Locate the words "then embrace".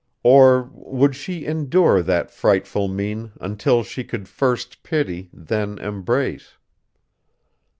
5.31-6.53